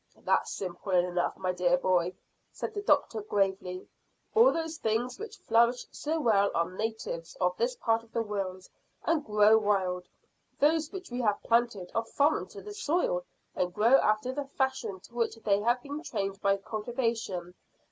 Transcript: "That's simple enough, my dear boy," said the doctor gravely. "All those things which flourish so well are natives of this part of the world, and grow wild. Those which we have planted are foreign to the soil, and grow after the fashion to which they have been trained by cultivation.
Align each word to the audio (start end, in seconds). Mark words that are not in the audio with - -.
"That's 0.17 0.51
simple 0.51 0.93
enough, 0.93 1.37
my 1.37 1.51
dear 1.51 1.77
boy," 1.77 2.15
said 2.51 2.73
the 2.73 2.81
doctor 2.81 3.21
gravely. 3.21 3.87
"All 4.33 4.51
those 4.51 4.77
things 4.79 5.19
which 5.19 5.37
flourish 5.37 5.85
so 5.91 6.19
well 6.19 6.49
are 6.55 6.71
natives 6.71 7.35
of 7.39 7.55
this 7.55 7.75
part 7.75 8.01
of 8.01 8.11
the 8.11 8.23
world, 8.23 8.67
and 9.03 9.23
grow 9.23 9.59
wild. 9.59 10.07
Those 10.59 10.91
which 10.91 11.11
we 11.11 11.21
have 11.21 11.43
planted 11.43 11.91
are 11.93 12.03
foreign 12.03 12.47
to 12.47 12.63
the 12.63 12.73
soil, 12.73 13.25
and 13.55 13.71
grow 13.75 13.99
after 13.99 14.31
the 14.33 14.45
fashion 14.45 14.99
to 15.01 15.13
which 15.13 15.35
they 15.35 15.59
have 15.59 15.83
been 15.83 16.01
trained 16.01 16.41
by 16.41 16.57
cultivation. 16.57 17.53